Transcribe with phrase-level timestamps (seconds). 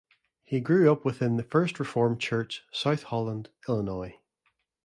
[0.43, 4.17] He grew up within the First Reformed Church, South Holland, Illinois.